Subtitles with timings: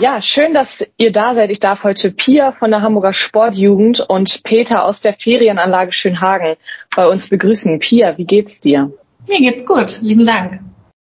[0.00, 1.50] Ja, schön, dass ihr da seid.
[1.50, 6.56] Ich darf heute Pia von der Hamburger Sportjugend und Peter aus der Ferienanlage Schönhagen
[6.96, 7.78] bei uns begrüßen.
[7.78, 8.90] Pia, wie geht's dir?
[9.28, 10.60] Mir geht's gut, lieben Dank.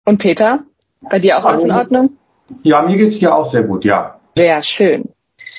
[0.05, 0.61] Und Peter,
[1.01, 2.11] bei dir auch alles in Ordnung?
[2.63, 4.21] Ja, mir geht's dir auch sehr gut, ja.
[4.35, 5.15] Sehr schön.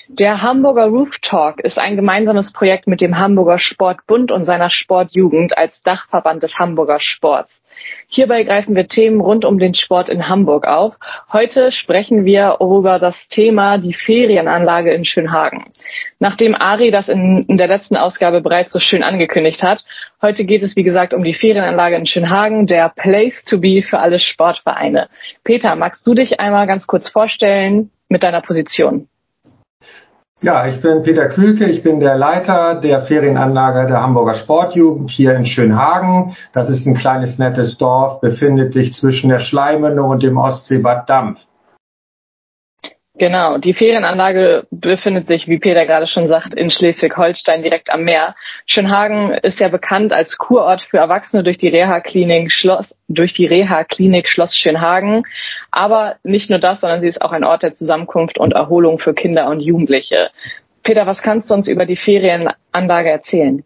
[0.07, 5.57] Der Hamburger Roof Talk ist ein gemeinsames Projekt mit dem Hamburger Sportbund und seiner Sportjugend
[5.57, 7.49] als Dachverband des Hamburger Sports.
[8.07, 10.95] Hierbei greifen wir Themen rund um den Sport in Hamburg auf.
[11.31, 15.65] Heute sprechen wir über das Thema die Ferienanlage in Schönhagen.
[16.19, 19.83] Nachdem Ari das in, in, der letzten Ausgabe bereits so schön angekündigt hat,
[20.21, 23.99] heute geht es wie gesagt um die Ferienanlage in Schönhagen, der Place to be für
[23.99, 25.09] alle Sportvereine.
[25.43, 29.07] Peter, magst du dich einmal ganz kurz vorstellen mit deiner Position?
[30.45, 35.33] Ja, ich bin Peter Kühlke, ich bin der Leiter der Ferienanlage der Hamburger Sportjugend hier
[35.33, 36.37] in Schönhagen.
[36.53, 41.39] Das ist ein kleines nettes Dorf, befindet sich zwischen der Schleimende und dem Ostseebad Dampf.
[43.17, 48.35] Genau, die Ferienanlage befindet sich, wie Peter gerade schon sagt, in Schleswig-Holstein direkt am Meer.
[48.65, 54.27] Schönhagen ist ja bekannt als Kurort für Erwachsene durch die Reha-Klinik Schloss, durch die Reha-Klinik
[54.27, 55.23] Schloss Schönhagen.
[55.75, 59.13] Aber nicht nur das, sondern sie ist auch ein Ort der Zusammenkunft und Erholung für
[59.13, 60.29] Kinder und Jugendliche.
[60.83, 63.61] Peter, was kannst du uns über die Ferienanlage erzählen?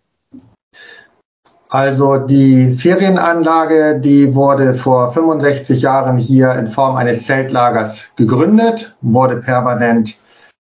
[1.69, 9.41] Also die Ferienanlage, die wurde vor 65 Jahren hier in Form eines Zeltlagers gegründet, wurde
[9.41, 10.17] permanent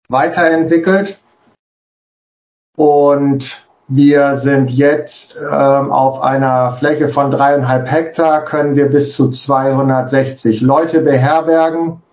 [0.08, 1.20] weiterentwickelt
[2.76, 3.44] und
[3.90, 10.62] wir sind jetzt ähm, auf einer Fläche von dreieinhalb Hektar, können wir bis zu 260
[10.62, 12.04] Leute beherbergen.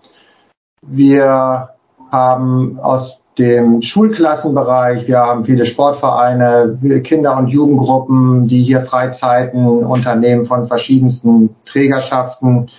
[0.81, 1.69] Wir
[2.11, 5.07] haben aus dem Schulklassenbereich.
[5.07, 12.71] Wir haben viele Sportvereine, Kinder- und Jugendgruppen, die hier Freizeiten unternehmen von verschiedensten Trägerschaften.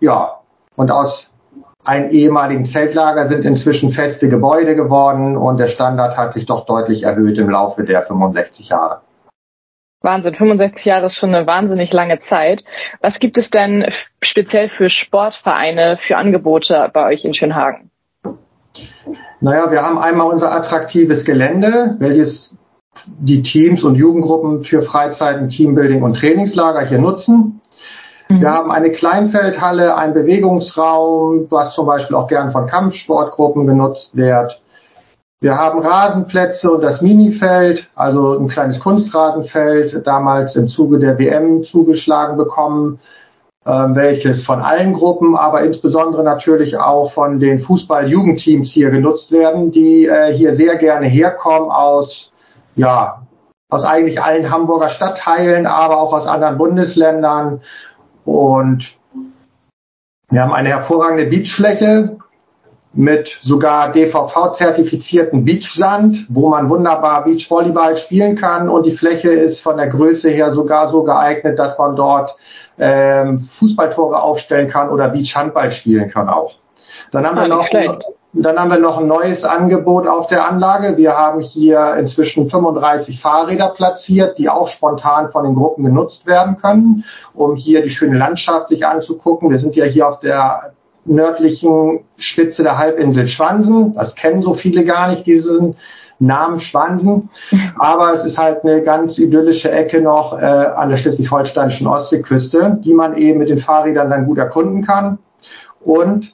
[0.00, 0.40] Ja,
[0.76, 1.31] und aus
[1.84, 7.02] einem ehemaligen Zeltlager sind inzwischen feste Gebäude geworden und der Standard hat sich doch deutlich
[7.02, 9.00] erhöht im Laufe der 65 Jahre.
[10.00, 12.64] Wahnsinn, 65 Jahre ist schon eine wahnsinnig lange Zeit.
[13.00, 13.86] Was gibt es denn
[14.20, 17.90] speziell für Sportvereine, für Angebote bei euch in Schönhagen?
[19.40, 22.54] Naja, wir haben einmal unser attraktives Gelände, welches
[23.06, 27.61] die Teams und Jugendgruppen für Freizeiten, Teambuilding und Trainingslager hier nutzen.
[28.32, 28.40] Mhm.
[28.40, 34.60] Wir haben eine Kleinfeldhalle, einen Bewegungsraum, was zum Beispiel auch gern von Kampfsportgruppen genutzt wird.
[35.40, 41.64] Wir haben Rasenplätze und das Minifeld, also ein kleines Kunstrasenfeld, damals im Zuge der WM
[41.64, 43.00] zugeschlagen bekommen
[43.64, 49.70] ähm, welches von allen Gruppen, aber insbesondere natürlich auch von den Fußball-Jugendteams hier genutzt werden,
[49.70, 52.32] die äh, hier sehr gerne herkommen aus,
[52.74, 53.22] ja,
[53.70, 57.60] aus eigentlich allen Hamburger Stadtteilen, aber auch aus anderen Bundesländern.
[58.24, 58.92] Und
[60.30, 62.16] wir haben eine hervorragende Beachfläche
[62.94, 68.68] mit sogar DVV-zertifizierten Beachsand, wo man wunderbar Beachvolleyball spielen kann.
[68.68, 72.34] Und die Fläche ist von der Größe her sogar so geeignet, dass man dort
[72.78, 76.54] ähm, Fußballtore aufstellen kann oder Beachhandball spielen kann auch.
[77.10, 77.68] Dann haben, ah, wir noch,
[78.34, 80.96] dann haben wir noch ein neues Angebot auf der Anlage.
[80.96, 86.56] Wir haben hier inzwischen 35 Fahrräder platziert, die auch spontan von den Gruppen genutzt werden
[86.56, 87.04] können,
[87.34, 89.50] um hier die schöne Landschaft sich anzugucken.
[89.50, 90.72] Wir sind ja hier auf der
[91.04, 93.94] nördlichen Spitze der Halbinsel Schwansen.
[93.94, 95.76] Das kennen so viele gar nicht, diesen
[96.18, 97.28] Namen Schwansen.
[97.78, 102.94] Aber es ist halt eine ganz idyllische Ecke noch äh, an der schleswig-holsteinischen Ostseeküste, die
[102.94, 105.18] man eben mit den Fahrrädern dann gut erkunden kann.
[105.84, 106.32] Und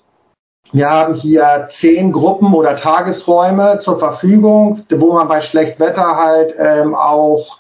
[0.73, 6.95] wir haben hier zehn Gruppen oder Tagesräume zur Verfügung, wo man bei Schlechtwetter halt ähm,
[6.95, 7.59] auch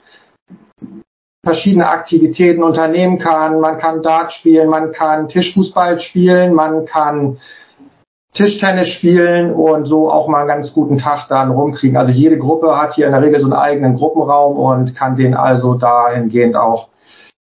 [1.44, 3.60] verschiedene Aktivitäten unternehmen kann.
[3.60, 7.38] Man kann Dart spielen, man kann Tischfußball spielen, man kann
[8.34, 11.96] Tischtennis spielen und so auch mal einen ganz guten Tag dann rumkriegen.
[11.96, 15.34] Also jede Gruppe hat hier in der Regel so einen eigenen Gruppenraum und kann den
[15.34, 16.88] also dahingehend auch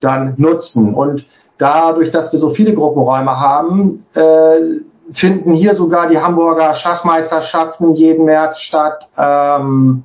[0.01, 0.95] dann nutzen.
[0.95, 1.27] Und
[1.59, 4.81] dadurch, dass wir so viele Gruppenräume haben, äh,
[5.15, 9.09] finden hier sogar die Hamburger Schachmeisterschaften jeden März statt.
[9.17, 10.05] Ähm,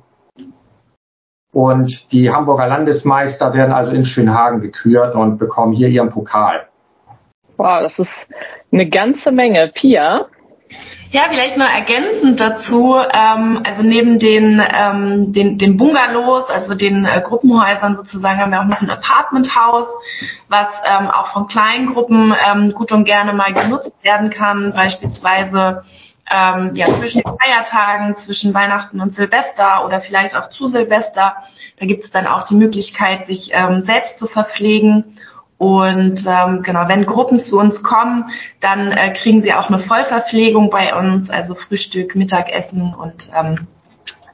[1.52, 6.68] und die Hamburger Landesmeister werden also in Schönhagen gekürt und bekommen hier ihren Pokal.
[7.56, 8.28] Wow, das ist
[8.70, 9.72] eine ganze Menge.
[9.74, 10.26] Pia?
[11.10, 17.06] Ja, vielleicht noch ergänzend dazu, ähm, also neben den, ähm, den, den Bungalows, also den
[17.06, 19.86] äh, Gruppenhäusern sozusagen, haben wir auch noch ein Apartmenthaus,
[20.48, 25.82] was ähm, auch von Kleingruppen ähm, gut und gerne mal genutzt werden kann, beispielsweise
[26.30, 31.36] ähm, ja, zwischen Feiertagen, zwischen Weihnachten und Silvester oder vielleicht auch zu Silvester.
[31.80, 35.16] Da gibt es dann auch die Möglichkeit, sich ähm, selbst zu verpflegen
[35.58, 40.70] Und ähm, genau, wenn Gruppen zu uns kommen, dann äh, kriegen sie auch eine Vollverpflegung
[40.70, 43.66] bei uns, also Frühstück, Mittagessen und ähm,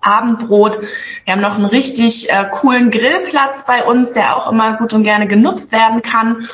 [0.02, 0.78] Abendbrot.
[1.24, 5.02] Wir haben noch einen richtig äh, coolen Grillplatz bei uns, der auch immer gut und
[5.02, 6.46] gerne genutzt werden kann.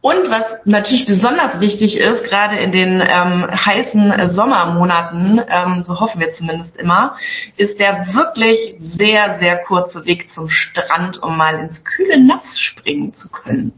[0.00, 6.20] Und was natürlich besonders wichtig ist, gerade in den ähm, heißen Sommermonaten, ähm, so hoffen
[6.20, 7.16] wir zumindest immer,
[7.56, 13.14] ist der wirklich sehr, sehr kurze Weg zum Strand, um mal ins kühle Nass springen
[13.14, 13.74] zu können.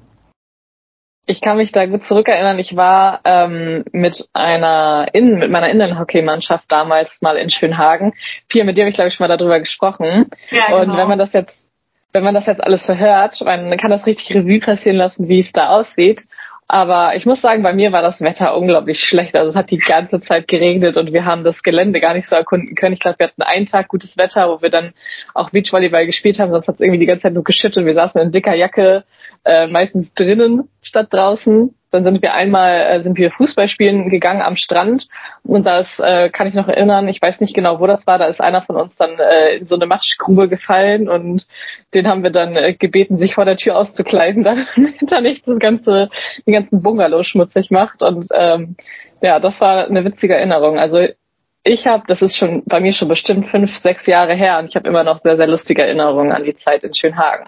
[1.26, 2.58] Ich kann mich da gut zurückerinnern.
[2.58, 8.12] Ich war ähm, mit einer Innen, mit meiner Innenhockeymannschaft damals mal in Schönhagen.
[8.48, 10.26] Pia, mit dir habe ich glaube ich schon mal darüber gesprochen.
[10.50, 10.80] Ja, genau.
[10.82, 11.56] Und wenn man das jetzt,
[12.12, 15.52] wenn man das jetzt alles verhört, man kann das richtig Revue passieren lassen, wie es
[15.52, 16.20] da aussieht.
[16.66, 19.36] Aber ich muss sagen, bei mir war das Wetter unglaublich schlecht.
[19.36, 22.36] Also es hat die ganze Zeit geregnet und wir haben das Gelände gar nicht so
[22.36, 22.94] erkunden können.
[22.94, 24.94] Ich glaube, wir hatten einen Tag gutes Wetter, wo wir dann
[25.34, 27.84] auch Beachvolleyball gespielt haben, sonst hat es irgendwie die ganze Zeit nur geschüttet.
[27.84, 29.04] Wir saßen in dicker Jacke,
[29.44, 31.74] äh, meistens drinnen statt draußen.
[31.94, 35.06] Dann sind wir einmal äh, sind wir Fußball spielen gegangen am Strand
[35.44, 37.08] und das äh, kann ich noch erinnern.
[37.08, 38.18] Ich weiß nicht genau, wo das war.
[38.18, 41.46] Da ist einer von uns dann äh, in so eine Matschgrube gefallen und
[41.94, 44.42] den haben wir dann äh, gebeten, sich vor der Tür auszukleiden,
[44.76, 46.10] damit er nicht das ganze
[46.46, 48.02] den ganzen Bungalow schmutzig macht.
[48.02, 48.76] Und ähm,
[49.22, 50.78] ja, das war eine witzige Erinnerung.
[50.78, 51.06] Also
[51.62, 54.76] ich habe, das ist schon bei mir schon bestimmt fünf, sechs Jahre her und ich
[54.76, 57.46] habe immer noch sehr, sehr lustige Erinnerungen an die Zeit in Schönhagen.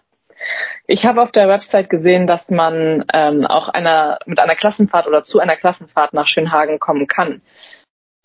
[0.86, 5.24] Ich habe auf der Website gesehen, dass man ähm, auch einer, mit einer Klassenfahrt oder
[5.24, 7.42] zu einer Klassenfahrt nach Schönhagen kommen kann.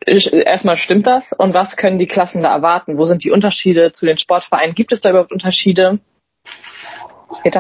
[0.06, 2.98] Erstmal stimmt das und was können die Klassen da erwarten?
[2.98, 4.74] Wo sind die Unterschiede zu den Sportvereinen?
[4.74, 6.00] Gibt es da überhaupt Unterschiede?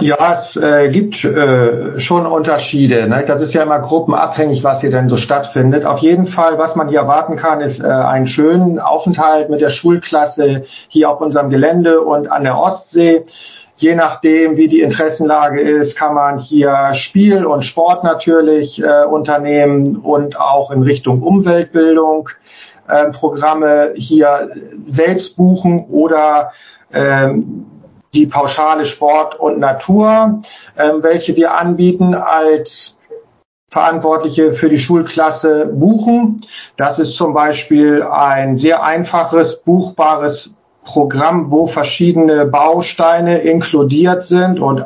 [0.02, 3.08] Ja, es äh, gibt äh, schon Unterschiede.
[3.08, 3.24] Ne?
[3.25, 5.86] Das ist ja immer gruppenabhängig, was hier denn so stattfindet.
[5.86, 9.69] Auf jeden Fall, was man hier erwarten kann, ist äh, einen schönen Aufenthalt mit der
[9.69, 13.25] Schulklasse hier auf unserem Gelände und an der Ostsee.
[13.81, 19.95] Je nachdem, wie die Interessenlage ist, kann man hier Spiel und Sport natürlich äh, unternehmen
[19.95, 22.30] und auch in Richtung Umweltbildung
[22.88, 24.51] äh, Programme hier
[24.88, 26.51] selbst buchen oder
[26.94, 27.66] ähm,
[28.13, 30.44] die pauschale Sport und Natur,
[30.77, 32.95] ähm, welche wir anbieten als
[33.72, 36.45] Verantwortliche für die Schulklasse buchen.
[36.77, 40.51] Das ist zum Beispiel ein sehr einfaches, buchbares
[40.83, 44.86] Programm, wo verschiedene Bausteine inkludiert sind und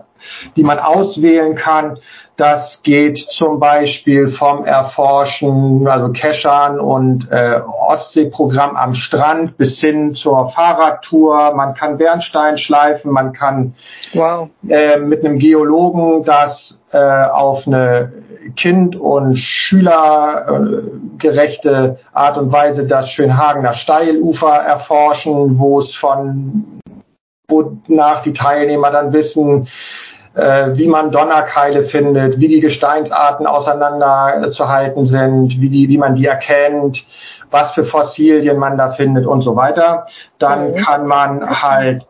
[0.55, 1.97] die man auswählen kann.
[2.37, 10.15] Das geht zum Beispiel vom Erforschen, also Keschern und äh, Ostseeprogramm am Strand bis hin
[10.15, 11.53] zur Fahrradtour.
[11.55, 13.75] Man kann Bernstein schleifen, man kann
[14.13, 14.49] wow.
[14.67, 18.11] äh, mit einem Geologen das äh, auf eine
[18.55, 26.79] kind- und schülergerechte Art und Weise das Schönhagener Steilufer erforschen, wo es von
[27.47, 29.67] wonach die Teilnehmer dann wissen,
[30.35, 36.25] äh, wie man Donnerkeile findet, wie die Gesteinsarten auseinanderzuhalten sind, wie, die, wie man die
[36.25, 37.05] erkennt,
[37.51, 40.07] was für Fossilien man da findet und so weiter.
[40.39, 40.75] Dann mhm.
[40.77, 42.05] kann man halt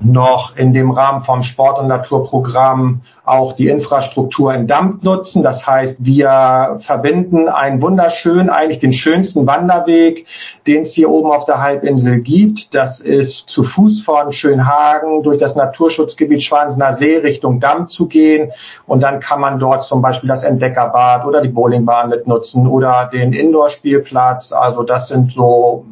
[0.00, 5.42] noch in dem Rahmen vom Sport- und Naturprogramm auch die Infrastruktur in Damp nutzen.
[5.42, 10.26] Das heißt, wir verbinden einen wunderschönen, eigentlich den schönsten Wanderweg,
[10.66, 12.74] den es hier oben auf der Halbinsel gibt.
[12.74, 18.50] Das ist zu Fuß von Schönhagen durch das Naturschutzgebiet Schwansener See Richtung Damp zu gehen.
[18.86, 23.32] Und dann kann man dort zum Beispiel das Entdeckerbad oder die Bowlingbahn mitnutzen oder den
[23.32, 24.52] Indoor-Spielplatz.
[24.52, 25.84] Also das sind so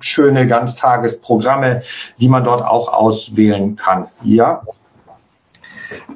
[0.00, 1.82] schöne Ganztagesprogramme,
[2.18, 4.08] die man dort auch auswählen kann.
[4.22, 4.62] Ja.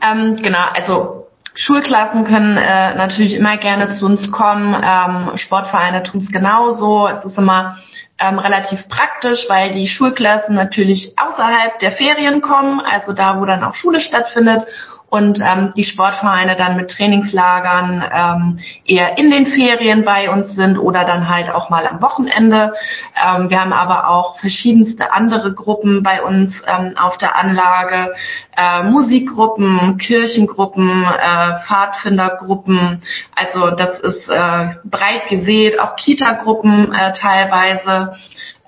[0.03, 4.75] Ähm, genau, also Schulklassen können äh, natürlich immer gerne zu uns kommen.
[4.75, 7.09] Ähm, Sportvereine tun es genauso.
[7.09, 7.79] Es ist immer
[8.19, 13.65] ähm, relativ praktisch, weil die Schulklassen natürlich außerhalb der Ferien kommen, also da, wo dann
[13.65, 14.67] auch Schule stattfindet
[15.09, 20.79] und ähm, die Sportvereine dann mit Trainingslagern ähm, eher in den Ferien bei uns sind
[20.79, 22.73] oder dann halt auch mal am Wochenende.
[23.15, 28.15] Ähm, wir haben aber auch verschiedenste andere Gruppen bei uns ähm, auf der Anlage,
[28.57, 33.03] äh, Musikgruppen, Kirchengruppen, äh, Pfadfindergruppen.
[33.35, 38.17] Also das ist äh, breit gesät, auch Kita-Gruppen äh, teilweise.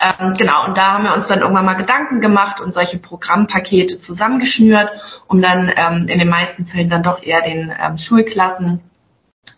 [0.01, 3.99] Ähm, genau, und da haben wir uns dann irgendwann mal Gedanken gemacht und solche Programmpakete
[3.99, 4.91] zusammengeschnürt,
[5.27, 8.81] um dann ähm, in den meisten Fällen dann doch eher den ähm, Schulklassen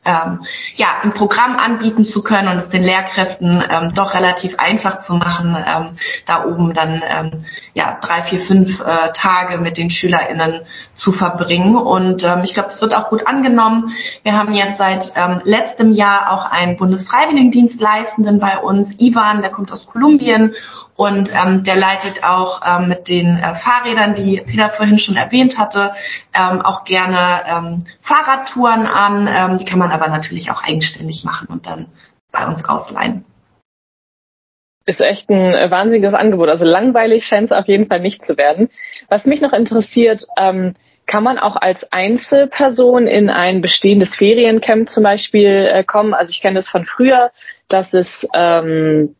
[0.04, 0.40] ähm,
[0.76, 5.14] ja, ein Programm anbieten zu können und es den Lehrkräften ähm, doch relativ einfach zu
[5.14, 10.62] machen, ähm, da oben dann ähm, ja drei, vier, fünf äh, Tage mit den SchülerInnen
[10.94, 11.76] zu verbringen.
[11.76, 13.92] Und ähm, ich glaube, es wird auch gut angenommen.
[14.22, 19.70] Wir haben jetzt seit ähm, letztem Jahr auch einen Bundesfreiwilligendienstleistenden bei uns, Ivan, der kommt
[19.70, 20.54] aus Kolumbien
[21.00, 25.56] und ähm, der leitet auch ähm, mit den äh, Fahrrädern, die Peter vorhin schon erwähnt
[25.56, 25.94] hatte,
[26.34, 29.26] ähm, auch gerne ähm, Fahrradtouren an.
[29.26, 31.86] Ähm, die kann man aber natürlich auch eigenständig machen und dann
[32.32, 33.24] bei uns ausleihen.
[34.86, 36.48] Ist echt ein wahnsinniges Angebot.
[36.48, 38.70] Also langweilig scheint es auf jeden Fall nicht zu werden.
[39.08, 40.74] Was mich noch interessiert, ähm,
[41.06, 46.14] kann man auch als Einzelperson in ein bestehendes Feriencamp zum Beispiel äh, kommen?
[46.14, 47.30] Also ich kenne das von früher,
[47.68, 49.16] dass es ähm,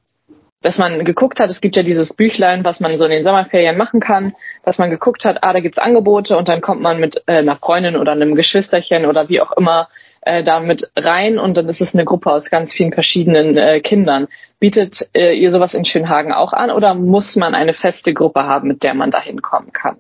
[0.62, 3.78] dass man geguckt hat, es gibt ja dieses Büchlein, was man so in den Sommerferien
[3.78, 7.22] machen kann, dass man geguckt hat, ah, da gibt's Angebote und dann kommt man mit
[7.26, 9.88] äh, einer Freundin oder einem Geschwisterchen oder wie auch immer
[10.22, 13.80] äh, da mit rein und dann ist es eine Gruppe aus ganz vielen verschiedenen äh,
[13.80, 14.28] Kindern.
[14.58, 18.68] Bietet äh, ihr sowas in Schönhagen auch an oder muss man eine feste Gruppe haben,
[18.68, 19.96] mit der man da hinkommen kann?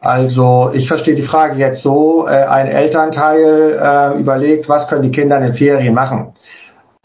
[0.00, 5.12] Also ich verstehe die Frage jetzt so, äh, ein Elternteil äh, überlegt, was können die
[5.12, 6.34] Kinder in den Ferien machen.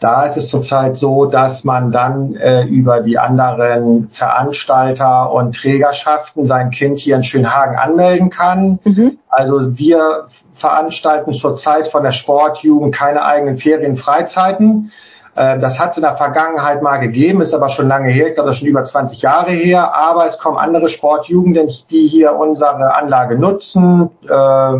[0.00, 6.46] Da ist es zurzeit so, dass man dann äh, über die anderen Veranstalter und Trägerschaften
[6.46, 8.78] sein Kind hier in Schönhagen anmelden kann.
[8.84, 9.18] Mhm.
[9.28, 14.92] Also wir veranstalten zurzeit von der Sportjugend keine eigenen Ferienfreizeiten.
[15.38, 18.34] Äh, das hat es in der Vergangenheit mal gegeben, ist aber schon lange her, ich
[18.34, 19.94] glaube, das ist schon über 20 Jahre her.
[19.94, 24.74] Aber es kommen andere Sportjugenden, die hier unsere Anlage nutzen, äh,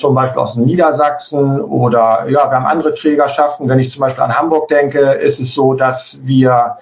[0.00, 3.68] zum Beispiel aus Niedersachsen oder ja, wir haben andere Trägerschaften.
[3.68, 6.78] Wenn ich zum Beispiel an Hamburg denke, ist es so, dass wir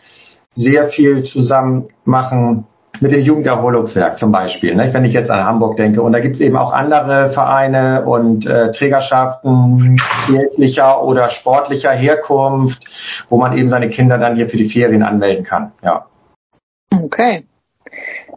[0.55, 2.69] sehr viel zusammen machen
[3.01, 4.91] mit dem Jugenderholungswerk zum Beispiel, ne?
[4.93, 6.03] wenn ich jetzt an Hamburg denke.
[6.03, 9.99] Und da gibt es eben auch andere Vereine und äh, Trägerschaften
[10.29, 12.83] geldlicher oder sportlicher Herkunft,
[13.29, 15.73] wo man eben seine Kinder dann hier für die Ferien anmelden kann.
[15.83, 16.07] Ja.
[16.93, 17.45] Okay.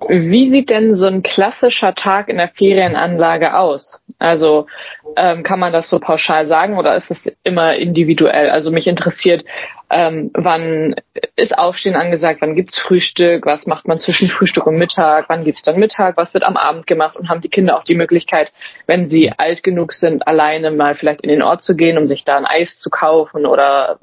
[0.08, 4.00] Wie sieht denn so ein klassischer Tag in der Ferienanlage aus?
[4.18, 4.68] Also
[5.15, 8.50] ähm, kann man das so pauschal sagen oder ist es immer individuell?
[8.50, 9.46] Also mich interessiert,
[9.89, 10.96] ähm, wann
[11.36, 15.63] ist Aufstehen angesagt, wann gibt's Frühstück, was macht man zwischen Frühstück und Mittag, wann gibt's
[15.63, 18.51] dann Mittag, was wird am Abend gemacht und haben die Kinder auch die Möglichkeit,
[18.88, 22.24] wenn sie alt genug sind, alleine mal vielleicht in den Ort zu gehen, um sich
[22.24, 24.00] da ein Eis zu kaufen oder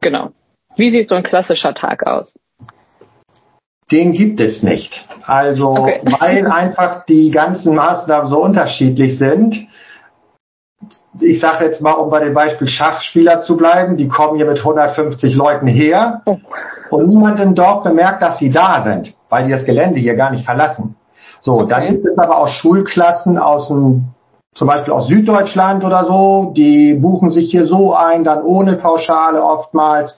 [0.00, 0.32] genau.
[0.76, 2.34] Wie sieht so ein klassischer Tag aus?
[3.90, 5.06] Den gibt es nicht.
[5.24, 6.00] Also, okay.
[6.20, 9.66] weil einfach die ganzen Maßnahmen so unterschiedlich sind.
[11.20, 14.58] Ich sage jetzt mal, um bei dem Beispiel Schachspieler zu bleiben, die kommen hier mit
[14.58, 16.38] 150 Leuten her oh.
[16.90, 20.30] und niemand im Dorf bemerkt, dass sie da sind, weil die das Gelände hier gar
[20.30, 20.96] nicht verlassen.
[21.42, 21.66] So, okay.
[21.68, 24.13] dann gibt es aber auch Schulklassen aus dem
[24.54, 29.42] zum Beispiel aus Süddeutschland oder so, die buchen sich hier so ein, dann ohne Pauschale
[29.42, 30.16] oftmals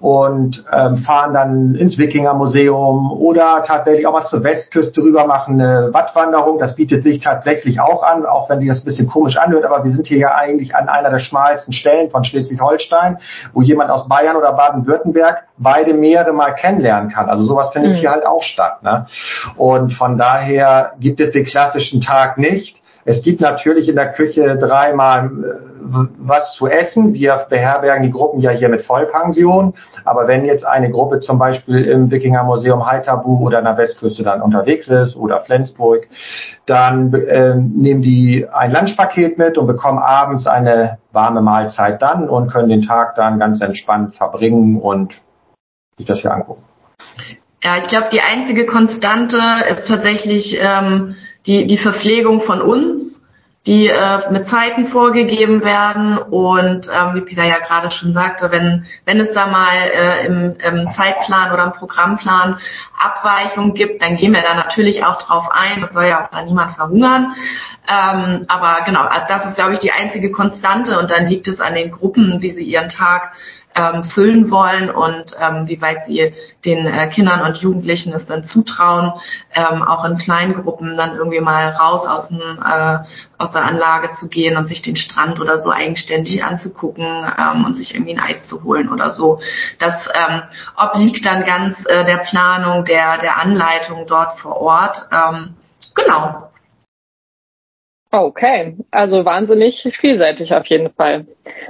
[0.00, 5.92] und ähm, fahren dann ins Wikingermuseum oder tatsächlich auch mal zur Westküste rüber machen eine
[5.92, 6.58] Wattwanderung.
[6.58, 9.84] Das bietet sich tatsächlich auch an, auch wenn sich das ein bisschen komisch anhört, aber
[9.84, 13.18] wir sind hier ja eigentlich an einer der schmalsten Stellen von Schleswig-Holstein,
[13.52, 17.28] wo jemand aus Bayern oder Baden-Württemberg beide Meere mal kennenlernen kann.
[17.28, 17.96] Also sowas findet mhm.
[17.96, 18.82] hier halt auch statt.
[18.82, 19.06] Ne?
[19.56, 22.80] Und von daher gibt es den klassischen Tag nicht.
[23.04, 25.74] Es gibt natürlich in der Küche dreimal äh,
[26.18, 27.12] was zu essen.
[27.12, 29.74] Wir beherbergen die Gruppen ja hier mit Vollpension.
[30.04, 34.22] Aber wenn jetzt eine Gruppe zum Beispiel im Wikinger Museum Haithabu oder an der Westküste
[34.22, 36.08] dann unterwegs ist oder Flensburg,
[36.66, 42.50] dann äh, nehmen die ein Lunchpaket mit und bekommen abends eine warme Mahlzeit dann und
[42.50, 45.12] können den Tag dann ganz entspannt verbringen und
[45.98, 46.64] sich das hier angucken.
[47.62, 49.38] Ja, ich glaube, die einzige Konstante
[49.70, 51.16] ist tatsächlich ähm,
[51.46, 53.14] die, die Verpflegung von uns,
[53.66, 58.84] die äh, mit Zeiten vorgegeben werden und ähm, wie Peter ja gerade schon sagte, wenn
[59.06, 62.58] wenn es da mal äh, im, im Zeitplan oder im Programmplan
[62.98, 65.80] Abweichungen gibt, dann gehen wir da natürlich auch drauf ein.
[65.80, 67.34] Das soll ja auch da niemand verhungern.
[67.88, 71.74] Ähm, aber genau, das ist glaube ich die einzige Konstante und dann liegt es an
[71.74, 73.32] den Gruppen, wie sie ihren Tag
[73.74, 76.32] ähm, füllen wollen und ähm, wie weit sie
[76.64, 79.12] den äh, Kindern und Jugendlichen es dann zutrauen,
[79.52, 82.98] ähm, auch in kleinen Gruppen dann irgendwie mal raus aus, dem, äh,
[83.38, 87.74] aus der Anlage zu gehen und sich den Strand oder so eigenständig anzugucken ähm, und
[87.74, 89.40] sich irgendwie ein Eis zu holen oder so.
[89.78, 90.42] Das ähm,
[90.76, 94.96] obliegt dann ganz äh, der Planung, der, der Anleitung dort vor Ort.
[95.10, 95.54] Ähm,
[95.94, 96.50] genau.
[98.16, 101.26] Okay, also wahnsinnig vielseitig auf jeden Fall.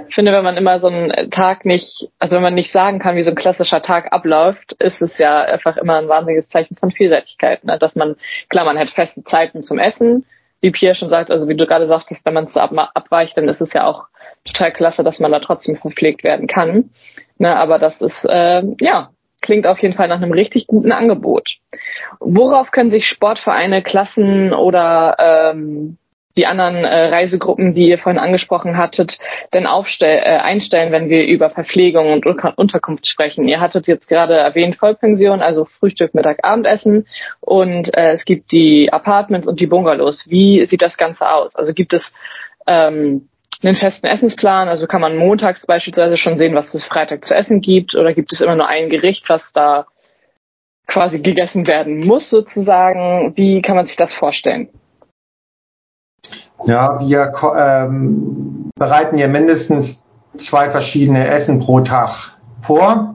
[0.08, 3.16] Ich finde, wenn man immer so einen Tag nicht, also wenn man nicht sagen kann,
[3.16, 6.90] wie so ein klassischer Tag abläuft, ist es ja einfach immer ein wahnsinniges Zeichen von
[6.90, 7.64] Vielseitigkeit.
[7.64, 7.78] Ne?
[7.78, 8.16] Dass man,
[8.50, 10.26] klar, man hat feste Zeiten zum Essen,
[10.60, 13.48] wie Pierre schon sagt, also wie du gerade sagtest, wenn man es ab, abweicht, dann
[13.48, 14.04] ist es ja auch
[14.44, 16.90] total klasse, dass man da trotzdem verpflegt werden kann.
[17.38, 19.08] Ne, aber das ist, äh, ja,
[19.40, 21.48] klingt auf jeden Fall nach einem richtig guten Angebot.
[22.20, 25.96] Worauf können sich Sportvereine, Klassen oder ähm,
[26.36, 29.18] die anderen äh, Reisegruppen, die ihr vorhin angesprochen hattet,
[29.52, 33.46] denn aufstell, äh, einstellen, wenn wir über Verpflegung und Unterkunft sprechen?
[33.46, 37.06] Ihr hattet jetzt gerade erwähnt Vollpension, also Frühstück, Mittag, Abendessen
[37.40, 40.24] und äh, es gibt die Apartments und die Bungalows.
[40.26, 41.54] Wie sieht das Ganze aus?
[41.54, 42.12] Also gibt es
[42.66, 43.28] ähm,
[43.62, 44.68] einen festen Essensplan?
[44.68, 48.32] Also kann man montags beispielsweise schon sehen, was es Freitag zu essen gibt oder gibt
[48.32, 49.86] es immer nur ein Gericht, was da
[50.88, 53.34] quasi gegessen werden muss sozusagen?
[53.36, 54.68] Wie kann man sich das vorstellen?
[56.66, 59.98] Ja, wir ähm, bereiten hier mindestens
[60.38, 63.13] zwei verschiedene Essen pro Tag vor.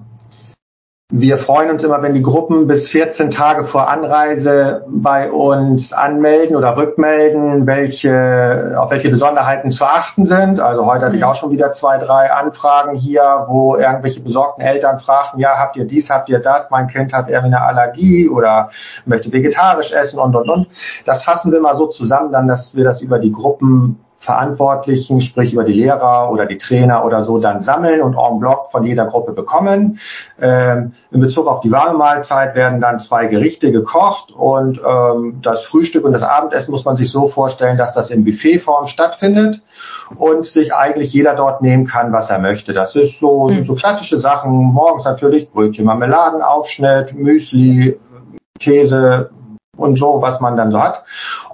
[1.11, 6.55] Wir freuen uns immer, wenn die Gruppen bis 14 Tage vor Anreise bei uns anmelden
[6.55, 10.59] oder rückmelden, welche, auf welche Besonderheiten zu achten sind.
[10.59, 14.99] Also heute hatte ich auch schon wieder zwei, drei Anfragen hier, wo irgendwelche besorgten Eltern
[14.99, 16.69] fragten, ja, habt ihr dies, habt ihr das?
[16.69, 18.69] Mein Kind hat irgendwie eine Allergie oder
[19.05, 20.67] möchte vegetarisch essen und, und, und.
[21.05, 25.53] Das fassen wir mal so zusammen, dann, dass wir das über die Gruppen Verantwortlichen, sprich
[25.53, 29.07] über die Lehrer oder die Trainer oder so, dann sammeln und en bloc von jeder
[29.07, 29.99] Gruppe bekommen.
[30.39, 35.65] Ähm, in Bezug auf die warme Mahlzeit werden dann zwei Gerichte gekocht und ähm, das
[35.65, 39.61] Frühstück und das Abendessen muss man sich so vorstellen, dass das in Buffetform stattfindet
[40.15, 42.73] und sich eigentlich jeder dort nehmen kann, was er möchte.
[42.73, 43.65] Das ist so, mhm.
[43.65, 44.51] so klassische Sachen.
[44.51, 47.99] Morgens natürlich Brötchen, Marmeladenaufschnitt, Müsli,
[48.59, 49.31] Käse
[49.75, 51.03] und so, was man dann so hat.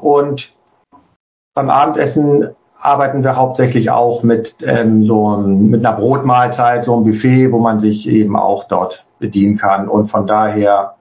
[0.01, 0.53] Und
[1.55, 2.53] beim Abendessen
[2.86, 7.80] arbeiten wir hauptsächlich auch mit ähm, so mit einer Brotmahlzeit, so einem Buffet, wo man
[7.80, 9.88] sich eben auch dort bedienen kann.
[9.88, 10.96] Und von daher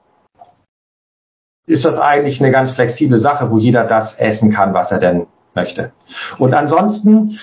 [1.66, 5.26] ist das eigentlich eine ganz flexible Sache, wo jeder das essen kann, was er denn
[5.54, 5.92] möchte.
[6.38, 7.38] Und ansonsten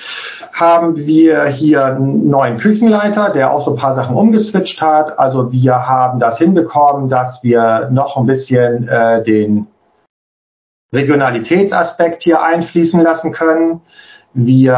[0.53, 5.17] haben wir hier einen neuen Küchenleiter, der auch so ein paar Sachen umgeswitcht hat.
[5.17, 9.67] Also wir haben das hinbekommen, dass wir noch ein bisschen äh, den
[10.93, 13.81] Regionalitätsaspekt hier einfließen lassen können.
[14.33, 14.77] Wir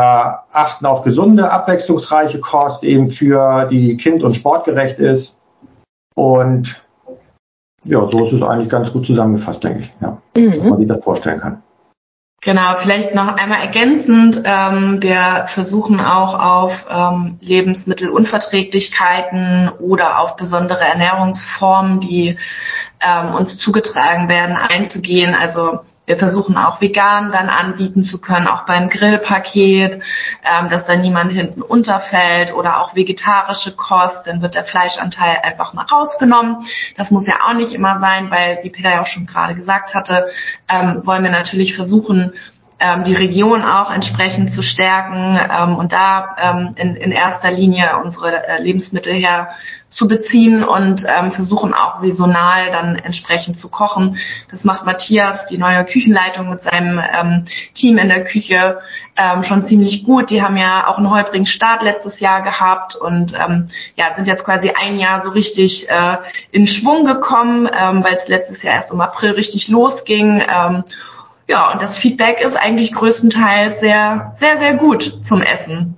[0.51, 5.35] achten auf gesunde, abwechslungsreiche Kost, eben für die kind- und sportgerecht ist.
[6.15, 6.81] Und
[7.83, 10.53] ja, so ist es eigentlich ganz gut zusammengefasst, denke ich, ja, mhm.
[10.53, 11.61] dass man sich das vorstellen kann.
[12.45, 14.41] Genau, vielleicht noch einmal ergänzend.
[14.43, 22.37] Ähm, wir versuchen auch auf ähm, Lebensmittelunverträglichkeiten oder auf besondere Ernährungsformen, die
[22.99, 25.33] ähm, uns zugetragen werden, einzugehen.
[25.33, 30.01] Also wir versuchen auch vegan dann anbieten zu können, auch beim Grillpaket,
[30.43, 35.73] ähm, dass da niemand hinten unterfällt oder auch vegetarische Kost, dann wird der Fleischanteil einfach
[35.73, 36.67] mal rausgenommen.
[36.97, 39.93] Das muss ja auch nicht immer sein, weil, wie Peter ja auch schon gerade gesagt
[39.93, 40.27] hatte,
[40.69, 42.33] ähm, wollen wir natürlich versuchen,
[42.79, 47.97] ähm, die Region auch entsprechend zu stärken ähm, und da ähm, in, in erster Linie
[48.03, 49.49] unsere äh, Lebensmittel her
[49.93, 54.17] zu beziehen und ähm, versuchen auch saisonal dann entsprechend zu kochen.
[54.49, 58.79] Das macht Matthias, die neue Küchenleitung mit seinem ähm, Team in der Küche
[59.15, 60.31] ähm, schon ziemlich gut.
[60.31, 64.43] Die haben ja auch einen holprigen Start letztes Jahr gehabt und ähm, ja sind jetzt
[64.43, 66.17] quasi ein Jahr so richtig äh,
[66.51, 70.41] in Schwung gekommen, ähm, weil es letztes Jahr erst im April richtig losging.
[70.41, 70.83] Ähm,
[71.47, 75.97] ja, und das Feedback ist eigentlich größtenteils sehr, sehr, sehr gut zum Essen.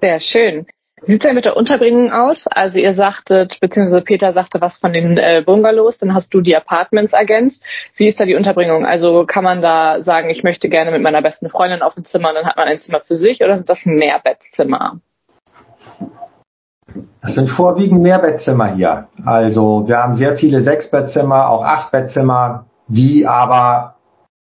[0.00, 0.66] Sehr schön.
[1.02, 2.46] Sieht es denn mit der Unterbringung aus?
[2.46, 6.56] Also ihr sagtet, beziehungsweise Peter sagte was von den äh, Bungalows, dann hast du die
[6.56, 7.62] Apartments ergänzt.
[7.96, 8.86] Wie ist da die Unterbringung?
[8.86, 12.32] Also kann man da sagen, ich möchte gerne mit meiner besten Freundin auf ein Zimmer
[12.32, 15.00] dann hat man ein Zimmer für sich oder sind das Mehrbettzimmer?
[17.20, 19.08] Das sind vorwiegend Mehrbettzimmer hier.
[19.22, 23.95] Also wir haben sehr viele Sechsbettzimmer, auch Achtbettzimmer, die aber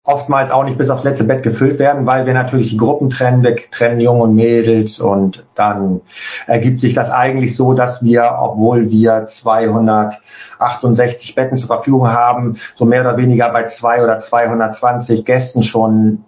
[0.05, 3.45] oftmals auch nicht bis aufs letzte Bett gefüllt werden, weil wir natürlich die Gruppen trennen,
[3.45, 6.01] wir trennen Jungen und Mädels und dann
[6.47, 12.85] ergibt sich das eigentlich so, dass wir, obwohl wir 268 Betten zur Verfügung haben, so
[12.85, 16.25] mehr oder weniger bei zwei oder 220 Gästen schon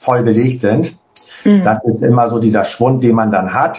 [0.00, 0.98] voll belegt sind.
[1.44, 1.64] Mhm.
[1.64, 3.78] Das ist immer so dieser Schwund, den man dann hat.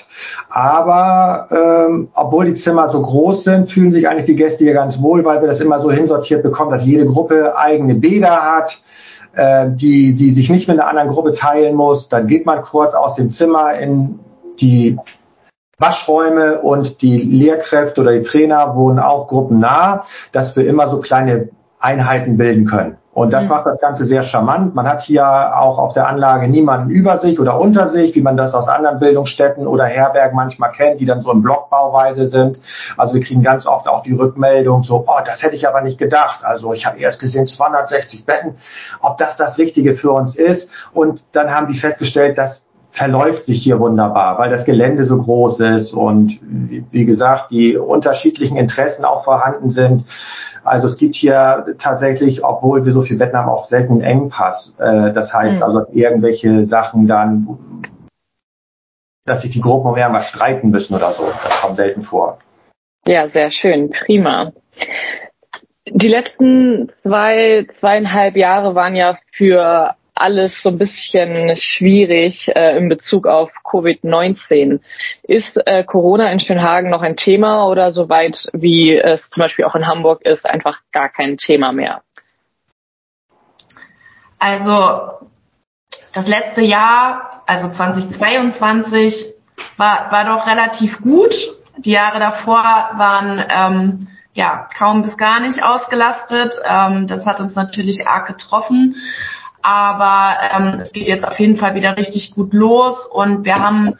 [0.50, 5.02] Aber ähm, obwohl die Zimmer so groß sind, fühlen sich eigentlich die Gäste hier ganz
[5.02, 8.78] wohl, weil wir das immer so hinsortiert bekommen, dass jede Gruppe eigene Bäder hat,
[9.36, 12.10] äh, die sie sich nicht mit einer anderen Gruppe teilen muss.
[12.10, 14.20] Dann geht man kurz aus dem Zimmer in
[14.60, 14.98] die
[15.78, 21.50] Waschräume und die Lehrkräfte oder die Trainer wohnen auch gruppennah, dass wir immer so kleine
[21.80, 22.98] Einheiten bilden können.
[23.14, 23.50] Und das mhm.
[23.50, 24.74] macht das Ganze sehr charmant.
[24.74, 28.38] Man hat hier auch auf der Anlage niemanden über sich oder unter sich, wie man
[28.38, 32.60] das aus anderen Bildungsstätten oder Herbergen manchmal kennt, die dann so in Blockbauweise sind.
[32.98, 35.98] Also wir kriegen ganz oft auch die Rückmeldung so, oh, das hätte ich aber nicht
[35.98, 36.46] gedacht.
[36.46, 38.56] Also ich habe erst gesehen 260 Betten,
[39.02, 40.70] ob das das Richtige für uns ist.
[40.94, 45.60] Und dann haben die festgestellt, dass verläuft sich hier wunderbar, weil das Gelände so groß
[45.62, 50.06] ist und wie gesagt, die unterschiedlichen Interessen auch vorhanden sind.
[50.64, 54.74] Also es gibt hier tatsächlich, obwohl wir so viel Betten haben, auch selten einen Engpass.
[54.78, 55.64] Äh, das heißt mhm.
[55.64, 57.58] also irgendwelche Sachen dann,
[59.26, 61.24] dass sich die Gruppen um irgendwas streiten müssen oder so.
[61.44, 62.38] Das kommt selten vor.
[63.08, 64.52] Ja, sehr schön, prima.
[65.88, 72.90] Die letzten zwei, zweieinhalb Jahre waren ja für alles so ein bisschen schwierig äh, in
[72.90, 74.80] Bezug auf Covid-19.
[75.24, 79.76] Ist äh, Corona in Schönhagen noch ein Thema oder soweit wie es zum Beispiel auch
[79.76, 82.02] in Hamburg ist, einfach gar kein Thema mehr?
[84.40, 85.28] Also
[86.14, 89.34] das letzte Jahr, also 2022,
[89.78, 91.34] war, war doch relativ gut.
[91.78, 96.54] Die Jahre davor waren ähm, ja kaum bis gar nicht ausgelastet.
[96.64, 98.96] Ähm, das hat uns natürlich arg getroffen.
[99.62, 103.96] Aber ähm, es geht jetzt auf jeden Fall wieder richtig gut los und wir haben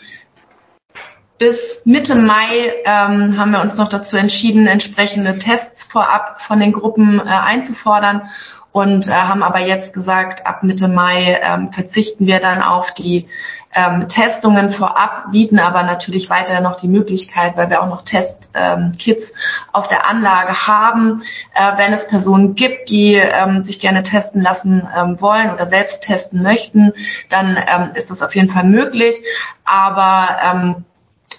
[1.38, 6.72] bis Mitte Mai ähm, haben wir uns noch dazu entschieden, entsprechende Tests vorab von den
[6.72, 8.30] Gruppen äh, einzufordern
[8.72, 13.28] und äh, haben aber jetzt gesagt, ab Mitte Mai ähm, verzichten wir dann auf die
[13.74, 18.44] ähm, Testungen vorab, bieten aber natürlich weiterhin noch die Möglichkeit, weil wir auch noch Testkits
[18.54, 19.38] ähm,
[19.72, 24.88] auf der Anlage haben, äh, wenn es Personen gibt, die ähm, sich gerne testen lassen
[24.96, 26.94] ähm, wollen oder selbst testen möchten,
[27.30, 29.16] dann ähm, ist das auf jeden Fall möglich.
[29.64, 30.86] Aber ähm,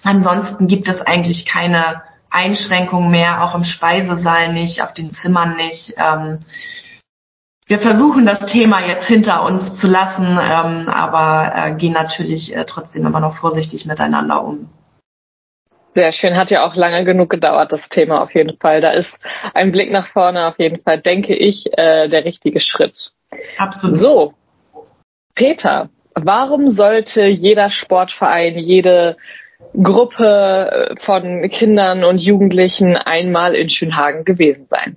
[0.02, 5.92] ansonsten gibt es eigentlich keine Einschränkungen mehr, auch im Speisesaal nicht, auf den Zimmern nicht.
[5.98, 6.38] Ähm,
[7.66, 12.64] wir versuchen das Thema jetzt hinter uns zu lassen, ähm, aber äh, gehen natürlich äh,
[12.66, 14.68] trotzdem immer noch vorsichtig miteinander um.
[15.94, 18.80] Sehr schön, hat ja auch lange genug gedauert, das Thema auf jeden Fall.
[18.80, 19.10] Da ist
[19.52, 23.12] ein Blick nach vorne auf jeden Fall, denke ich, äh, der richtige Schritt.
[23.58, 24.00] Absolut.
[24.00, 24.34] So,
[25.34, 29.16] Peter, warum sollte jeder Sportverein, jede
[29.74, 34.96] Gruppe äh, von Kindern und Jugendlichen einmal in Schönhagen gewesen sein?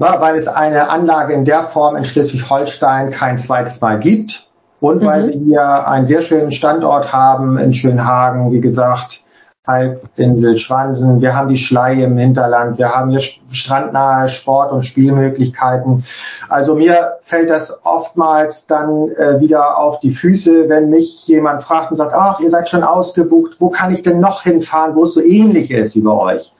[0.00, 4.46] Na, weil es eine Anlage in der Form in Schleswig-Holstein kein zweites Mal gibt
[4.80, 5.06] und mhm.
[5.06, 9.20] weil wir hier einen sehr schönen Standort haben in Schönhagen, wie gesagt,
[9.66, 16.06] Halbinsel Schwansen, wir haben die Schlei im Hinterland, wir haben hier strandnahe Sport- und Spielmöglichkeiten.
[16.48, 21.90] Also mir fällt das oftmals dann äh, wieder auf die Füße, wenn mich jemand fragt
[21.90, 25.12] und sagt, ach, ihr seid schon ausgebucht, wo kann ich denn noch hinfahren, wo es
[25.12, 26.50] so ähnlich ist wie bei euch?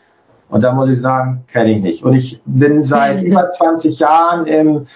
[0.48, 2.02] Und da muss ich sagen, kenne ich nicht.
[2.02, 4.86] Und ich bin seit über 20 Jahren im,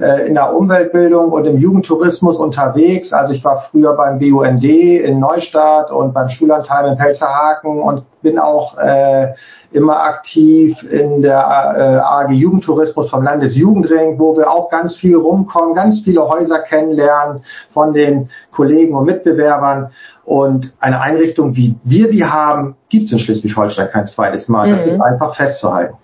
[0.00, 3.12] äh, in der Umweltbildung und im Jugendtourismus unterwegs.
[3.12, 8.38] Also ich war früher beim BUND in Neustadt und beim Schullandheim in Pelzerhaken und bin
[8.38, 9.34] auch äh,
[9.72, 15.74] immer aktiv in der äh, AG Jugendtourismus vom Landesjugendring, wo wir auch ganz viel rumkommen,
[15.74, 19.90] ganz viele Häuser kennenlernen von den Kollegen und Mitbewerbern.
[20.24, 24.68] Und eine Einrichtung, wie wir sie haben, gibt es in Schleswig-Holstein kein zweites Mal.
[24.68, 24.76] Mhm.
[24.76, 25.94] Das ist einfach festzuhalten.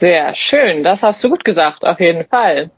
[0.00, 2.70] Sehr schön, das hast du gut gesagt, auf jeden Fall.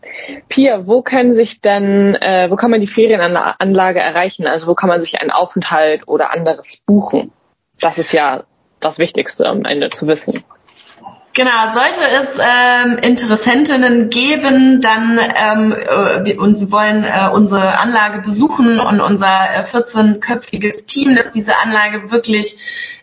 [0.48, 4.48] Pia, wo können sich denn, äh, wo kann man die Ferienanlage erreichen?
[4.48, 7.30] Also wo kann man sich einen Aufenthalt oder anderes buchen?
[7.78, 8.42] Das ist ja
[8.80, 10.42] das Wichtigste am Ende zu wissen.
[11.34, 18.20] Genau, sollte es ähm, Interessentinnen geben, dann ähm, äh, und sie wollen äh, unsere Anlage
[18.20, 22.54] besuchen und unser äh, 14-köpfiges Team, das diese Anlage wirklich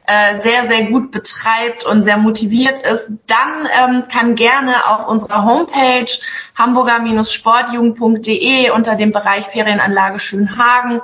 [0.10, 5.46] äh, sehr, sehr gut betreibt und sehr motiviert ist, dann ähm, kann gerne auf unserer
[5.46, 6.10] Homepage
[6.58, 11.02] hamburger-sportjugend.de unter dem Bereich Ferienanlage Schönhagen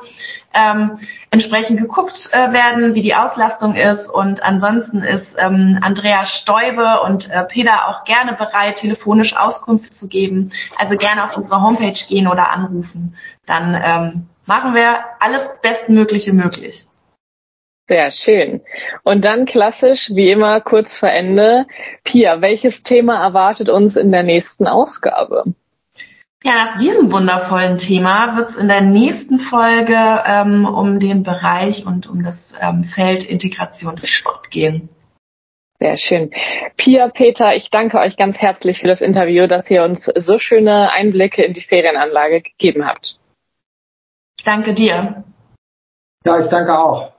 [0.56, 0.98] ähm,
[1.30, 4.10] entsprechend geguckt äh, werden, wie die Auslastung ist.
[4.10, 10.08] Und ansonsten ist ähm, Andrea Stäube und äh, Peter auch gerne bereit, telefonisch Auskunft zu
[10.08, 10.52] geben.
[10.78, 13.16] Also gerne auf unsere Homepage gehen oder anrufen.
[13.46, 16.88] Dann ähm, machen wir alles Bestmögliche möglich.
[17.88, 18.62] Sehr schön.
[19.04, 21.68] Und dann klassisch, wie immer, kurz vor Ende.
[22.04, 25.44] Pia, welches Thema erwartet uns in der nächsten Ausgabe?
[26.44, 29.96] Ja, nach diesem wundervollen Thema wird es in der nächsten Folge
[30.26, 34.90] ähm, um den Bereich und um das ähm, Feld Integration durch Sport gehen.
[35.80, 36.32] Sehr schön.
[36.78, 40.92] Pia, Peter, ich danke euch ganz herzlich für das Interview, dass ihr uns so schöne
[40.92, 43.18] Einblicke in die Ferienanlage gegeben habt.
[44.38, 45.24] Ich danke dir.
[46.26, 47.15] Ja, ich danke auch.